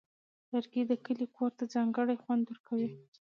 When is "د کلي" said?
0.87-1.27